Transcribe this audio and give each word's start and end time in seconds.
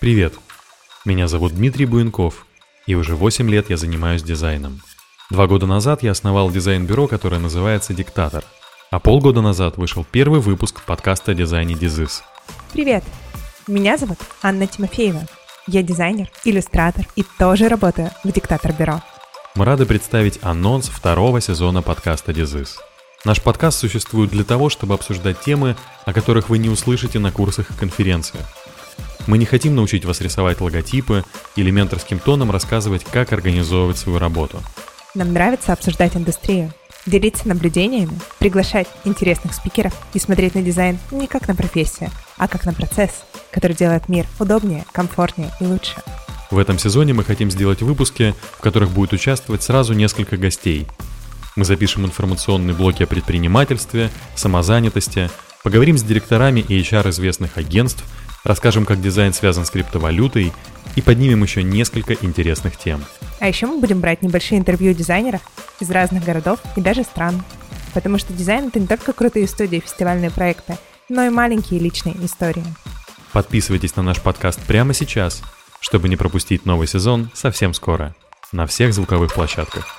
Привет! 0.00 0.34
Меня 1.04 1.26
зовут 1.26 1.54
Дмитрий 1.54 1.84
Буенков, 1.84 2.46
и 2.86 2.94
уже 2.94 3.16
8 3.16 3.50
лет 3.50 3.68
я 3.68 3.76
занимаюсь 3.76 4.22
дизайном. 4.22 4.80
Два 5.28 5.48
года 5.48 5.66
назад 5.66 6.04
я 6.04 6.12
основал 6.12 6.52
дизайн-бюро, 6.52 7.08
которое 7.08 7.40
называется 7.40 7.94
«Диктатор», 7.94 8.44
а 8.92 9.00
полгода 9.00 9.40
назад 9.40 9.76
вышел 9.76 10.06
первый 10.08 10.38
выпуск 10.38 10.82
подкаста 10.84 11.32
о 11.32 11.34
дизайне 11.34 11.74
«Дизыс». 11.74 12.22
Привет! 12.72 13.02
Меня 13.66 13.96
зовут 13.96 14.18
Анна 14.40 14.68
Тимофеева. 14.68 15.26
Я 15.66 15.82
дизайнер, 15.82 16.30
иллюстратор 16.44 17.04
и 17.16 17.24
тоже 17.36 17.66
работаю 17.66 18.12
в 18.22 18.30
«Диктатор 18.30 18.72
Бюро». 18.72 19.02
Мы 19.56 19.64
рады 19.64 19.84
представить 19.84 20.38
анонс 20.42 20.86
второго 20.88 21.40
сезона 21.40 21.82
подкаста 21.82 22.32
«Дизыс». 22.32 22.78
Наш 23.24 23.42
подкаст 23.42 23.80
существует 23.80 24.30
для 24.30 24.44
того, 24.44 24.68
чтобы 24.68 24.94
обсуждать 24.94 25.40
темы, 25.40 25.74
о 26.04 26.12
которых 26.12 26.50
вы 26.50 26.58
не 26.58 26.68
услышите 26.68 27.18
на 27.18 27.32
курсах 27.32 27.72
и 27.72 27.74
конференциях. 27.74 28.46
Мы 29.28 29.36
не 29.36 29.44
хотим 29.44 29.74
научить 29.74 30.06
вас 30.06 30.22
рисовать 30.22 30.62
логотипы 30.62 31.22
или 31.54 31.70
менторским 31.70 32.18
тоном 32.18 32.50
рассказывать, 32.50 33.04
как 33.04 33.30
организовывать 33.34 33.98
свою 33.98 34.18
работу. 34.18 34.58
Нам 35.14 35.34
нравится 35.34 35.74
обсуждать 35.74 36.16
индустрию, 36.16 36.72
делиться 37.04 37.46
наблюдениями, 37.46 38.18
приглашать 38.38 38.88
интересных 39.04 39.52
спикеров 39.52 39.92
и 40.14 40.18
смотреть 40.18 40.54
на 40.54 40.62
дизайн 40.62 40.98
не 41.10 41.26
как 41.26 41.46
на 41.46 41.54
профессию, 41.54 42.10
а 42.38 42.48
как 42.48 42.64
на 42.64 42.72
процесс, 42.72 43.22
который 43.50 43.76
делает 43.76 44.08
мир 44.08 44.24
удобнее, 44.40 44.86
комфортнее 44.92 45.50
и 45.60 45.64
лучше. 45.66 45.96
В 46.50 46.56
этом 46.56 46.78
сезоне 46.78 47.12
мы 47.12 47.22
хотим 47.22 47.50
сделать 47.50 47.82
выпуски, 47.82 48.34
в 48.56 48.62
которых 48.62 48.88
будет 48.92 49.12
участвовать 49.12 49.62
сразу 49.62 49.92
несколько 49.92 50.38
гостей. 50.38 50.86
Мы 51.54 51.66
запишем 51.66 52.06
информационные 52.06 52.74
блоки 52.74 53.02
о 53.02 53.06
предпринимательстве, 53.06 54.08
самозанятости, 54.36 55.28
поговорим 55.62 55.98
с 55.98 56.02
директорами 56.02 56.60
и 56.60 56.80
HR 56.80 57.10
известных 57.10 57.58
агентств– 57.58 58.02
расскажем, 58.44 58.84
как 58.84 59.00
дизайн 59.00 59.32
связан 59.32 59.64
с 59.64 59.70
криптовалютой 59.70 60.52
и 60.96 61.02
поднимем 61.02 61.42
еще 61.42 61.62
несколько 61.62 62.14
интересных 62.14 62.76
тем. 62.76 63.04
А 63.40 63.48
еще 63.48 63.66
мы 63.66 63.78
будем 63.78 64.00
брать 64.00 64.22
небольшие 64.22 64.58
интервью 64.58 64.94
дизайнеров 64.94 65.42
из 65.80 65.90
разных 65.90 66.24
городов 66.24 66.60
и 66.76 66.80
даже 66.80 67.04
стран. 67.04 67.42
Потому 67.94 68.18
что 68.18 68.32
дизайн— 68.32 68.66
это 68.68 68.80
не 68.80 68.86
только 68.86 69.12
крутые 69.12 69.48
студии 69.48 69.78
и 69.78 69.80
фестивальные 69.80 70.30
проекты, 70.30 70.76
но 71.08 71.24
и 71.24 71.30
маленькие 71.30 71.80
личные 71.80 72.16
истории. 72.24 72.64
Подписывайтесь 73.32 73.96
на 73.96 74.02
наш 74.02 74.20
подкаст 74.20 74.60
прямо 74.60 74.94
сейчас, 74.94 75.42
чтобы 75.80 76.08
не 76.08 76.16
пропустить 76.16 76.66
новый 76.66 76.86
сезон 76.86 77.30
совсем 77.34 77.74
скоро 77.74 78.14
на 78.52 78.66
всех 78.66 78.94
звуковых 78.94 79.32
площадках. 79.34 79.97